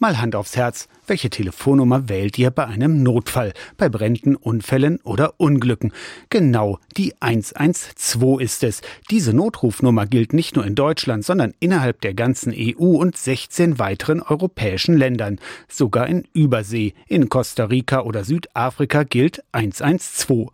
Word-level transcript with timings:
Mal 0.00 0.20
Hand 0.20 0.36
aufs 0.36 0.54
Herz, 0.54 0.86
welche 1.08 1.28
Telefonnummer 1.28 2.08
wählt 2.08 2.38
ihr 2.38 2.52
bei 2.52 2.64
einem 2.64 3.02
Notfall, 3.02 3.52
bei 3.76 3.88
Bränden, 3.88 4.36
Unfällen 4.36 5.00
oder 5.02 5.34
Unglücken? 5.38 5.92
Genau, 6.30 6.78
die 6.96 7.14
112 7.18 8.40
ist 8.40 8.62
es. 8.62 8.80
Diese 9.10 9.32
Notrufnummer 9.32 10.06
gilt 10.06 10.34
nicht 10.34 10.54
nur 10.54 10.64
in 10.64 10.76
Deutschland, 10.76 11.24
sondern 11.24 11.52
innerhalb 11.58 12.00
der 12.00 12.14
ganzen 12.14 12.54
EU 12.56 12.96
und 12.96 13.16
16 13.16 13.80
weiteren 13.80 14.22
europäischen 14.22 14.96
Ländern. 14.96 15.40
Sogar 15.66 16.06
in 16.06 16.28
Übersee, 16.32 16.94
in 17.08 17.28
Costa 17.28 17.64
Rica 17.64 18.02
oder 18.02 18.22
Südafrika 18.22 19.02
gilt 19.02 19.42
112. 19.50 20.50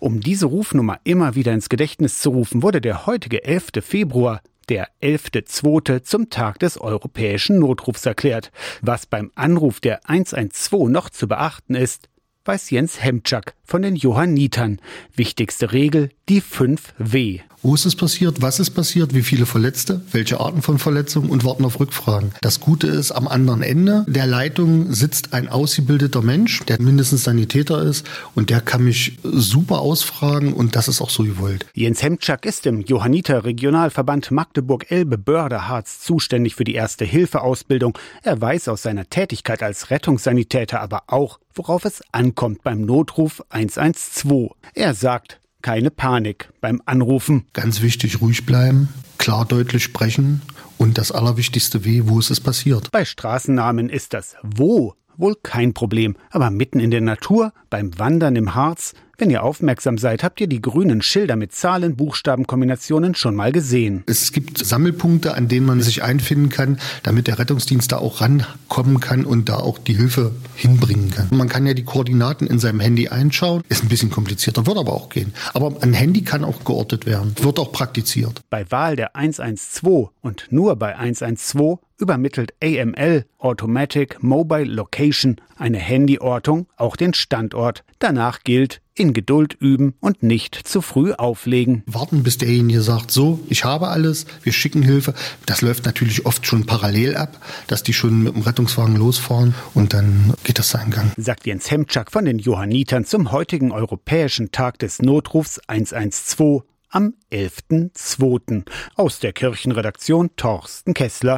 Um 0.00 0.20
diese 0.20 0.46
Rufnummer 0.46 1.00
immer 1.04 1.34
wieder 1.34 1.52
ins 1.52 1.68
Gedächtnis 1.68 2.20
zu 2.20 2.30
rufen, 2.30 2.62
wurde 2.62 2.80
der 2.80 3.04
heutige 3.04 3.44
11. 3.44 3.72
Februar 3.82 4.40
der 4.68 4.88
11.2. 5.02 6.02
zum 6.02 6.30
Tag 6.30 6.58
des 6.58 6.80
europäischen 6.80 7.58
Notrufs 7.58 8.06
erklärt. 8.06 8.50
Was 8.82 9.06
beim 9.06 9.30
Anruf 9.34 9.80
der 9.80 10.08
112 10.08 10.88
noch 10.88 11.10
zu 11.10 11.28
beachten 11.28 11.74
ist, 11.74 12.08
weiß 12.44 12.70
Jens 12.70 13.02
Hemczak 13.02 13.54
von 13.66 13.82
den 13.82 13.96
Johannitern. 13.96 14.80
Wichtigste 15.14 15.72
Regel, 15.72 16.10
die 16.28 16.40
5 16.40 16.94
W. 16.98 17.40
Wo 17.62 17.74
ist 17.74 17.84
es 17.84 17.96
passiert? 17.96 18.42
Was 18.42 18.60
ist 18.60 18.70
passiert? 18.70 19.12
Wie 19.12 19.22
viele 19.22 19.44
Verletzte? 19.44 20.00
Welche 20.12 20.38
Arten 20.38 20.62
von 20.62 20.78
Verletzungen? 20.78 21.30
Und 21.30 21.44
warten 21.44 21.64
auf 21.64 21.80
Rückfragen. 21.80 22.30
Das 22.40 22.60
Gute 22.60 22.86
ist, 22.86 23.10
am 23.10 23.26
anderen 23.26 23.62
Ende 23.62 24.04
der 24.08 24.26
Leitung 24.26 24.92
sitzt 24.92 25.32
ein 25.32 25.48
ausgebildeter 25.48 26.22
Mensch, 26.22 26.60
der 26.66 26.80
mindestens 26.80 27.24
Sanitäter 27.24 27.82
ist 27.82 28.06
und 28.36 28.50
der 28.50 28.60
kann 28.60 28.84
mich 28.84 29.18
super 29.24 29.80
ausfragen 29.80 30.52
und 30.52 30.76
das 30.76 30.86
ist 30.86 31.00
auch 31.00 31.10
so 31.10 31.24
gewollt. 31.24 31.66
Jens 31.74 32.04
Hemczak 32.04 32.46
ist 32.46 32.66
im 32.66 32.82
Johanniter 32.82 33.44
Regionalverband 33.44 34.30
Magdeburg-Elbe-Börde-Harz 34.30 36.00
zuständig 36.02 36.54
für 36.54 36.64
die 36.64 36.74
Erste-Hilfe-Ausbildung. 36.74 37.98
Er 38.22 38.40
weiß 38.40 38.68
aus 38.68 38.82
seiner 38.82 39.10
Tätigkeit 39.10 39.64
als 39.64 39.90
Rettungssanitäter 39.90 40.80
aber 40.80 41.04
auch, 41.08 41.40
worauf 41.52 41.84
es 41.84 42.02
ankommt 42.12 42.62
beim 42.62 42.82
Notruf 42.82 43.42
112. 43.56 44.50
Er 44.74 44.92
sagt, 44.92 45.40
keine 45.62 45.90
Panik 45.90 46.50
beim 46.60 46.82
Anrufen. 46.84 47.46
Ganz 47.54 47.80
wichtig, 47.80 48.20
ruhig 48.20 48.44
bleiben, 48.44 48.90
klar 49.16 49.46
deutlich 49.46 49.82
sprechen 49.82 50.42
und 50.76 50.98
das 50.98 51.10
Allerwichtigste 51.10 51.82
weh, 51.86 52.02
wo 52.04 52.18
ist 52.18 52.28
es 52.28 52.38
passiert. 52.38 52.90
Bei 52.92 53.06
Straßennamen 53.06 53.88
ist 53.88 54.12
das 54.12 54.36
Wo 54.42 54.94
wohl 55.16 55.36
kein 55.42 55.72
Problem, 55.72 56.16
aber 56.30 56.50
mitten 56.50 56.80
in 56.80 56.90
der 56.90 57.00
Natur, 57.00 57.54
beim 57.70 57.98
Wandern 57.98 58.36
im 58.36 58.54
Harz, 58.54 58.92
wenn 59.18 59.30
ihr 59.30 59.42
aufmerksam 59.42 59.98
seid, 59.98 60.22
habt 60.22 60.40
ihr 60.40 60.46
die 60.46 60.60
grünen 60.60 61.02
Schilder 61.02 61.36
mit 61.36 61.52
Zahlen, 61.52 61.96
Buchstabenkombinationen 61.96 63.14
schon 63.14 63.34
mal 63.34 63.52
gesehen. 63.52 64.04
Es 64.06 64.32
gibt 64.32 64.64
Sammelpunkte, 64.64 65.34
an 65.34 65.48
denen 65.48 65.66
man 65.66 65.80
sich 65.80 66.02
einfinden 66.02 66.48
kann, 66.48 66.78
damit 67.02 67.26
der 67.26 67.38
Rettungsdienst 67.38 67.92
da 67.92 67.98
auch 67.98 68.20
rankommen 68.20 69.00
kann 69.00 69.24
und 69.24 69.48
da 69.48 69.56
auch 69.56 69.78
die 69.78 69.94
Hilfe 69.94 70.32
hinbringen 70.54 71.10
kann. 71.10 71.28
Man 71.30 71.48
kann 71.48 71.66
ja 71.66 71.74
die 71.74 71.84
Koordinaten 71.84 72.46
in 72.46 72.58
seinem 72.58 72.80
Handy 72.80 73.08
einschauen. 73.08 73.62
Ist 73.68 73.82
ein 73.82 73.88
bisschen 73.88 74.10
komplizierter, 74.10 74.66
wird 74.66 74.78
aber 74.78 74.92
auch 74.92 75.08
gehen. 75.08 75.32
Aber 75.54 75.82
ein 75.82 75.94
Handy 75.94 76.22
kann 76.22 76.44
auch 76.44 76.64
geortet 76.64 77.06
werden, 77.06 77.34
wird 77.40 77.58
auch 77.58 77.72
praktiziert. 77.72 78.42
Bei 78.50 78.70
Wahl 78.70 78.96
der 78.96 79.16
112 79.16 80.08
und 80.20 80.46
nur 80.50 80.76
bei 80.76 80.96
112 80.96 81.78
übermittelt 81.98 82.54
AML 82.62 83.24
Automatic 83.38 84.22
Mobile 84.22 84.64
Location 84.64 85.36
eine 85.56 85.80
Handyortung 85.80 86.66
auch 86.76 86.96
den 86.96 87.14
Standort. 87.14 87.84
Danach 87.98 88.40
gilt 88.44 88.80
in 88.94 89.12
Geduld 89.12 89.54
üben 89.54 89.94
und 90.00 90.22
nicht 90.22 90.54
zu 90.54 90.80
früh 90.80 91.12
auflegen. 91.12 91.82
Warten, 91.86 92.22
bis 92.22 92.38
derjenige 92.38 92.80
sagt, 92.80 93.10
so, 93.10 93.40
ich 93.48 93.64
habe 93.64 93.88
alles, 93.88 94.26
wir 94.42 94.52
schicken 94.52 94.82
Hilfe. 94.82 95.14
Das 95.44 95.60
läuft 95.60 95.84
natürlich 95.84 96.24
oft 96.24 96.46
schon 96.46 96.64
parallel 96.66 97.16
ab, 97.16 97.38
dass 97.66 97.82
die 97.82 97.92
schon 97.92 98.22
mit 98.22 98.34
dem 98.34 98.42
Rettungswagen 98.42 98.96
losfahren 98.96 99.54
und 99.74 99.92
dann 99.92 100.34
geht 100.44 100.58
das 100.58 100.70
seinen 100.70 100.90
Gang. 100.90 101.12
Sagt 101.16 101.46
Jens 101.46 101.70
Hemczak 101.70 102.10
von 102.10 102.24
den 102.24 102.38
Johannitern 102.38 103.04
zum 103.04 103.32
heutigen 103.32 103.70
Europäischen 103.70 104.50
Tag 104.50 104.78
des 104.78 105.00
Notrufs 105.02 105.60
112 105.66 106.62
am 106.88 107.14
11.2. 107.30 108.64
Aus 108.94 109.18
der 109.20 109.32
Kirchenredaktion 109.32 110.30
Torsten 110.36 110.94
Kessler. 110.94 111.34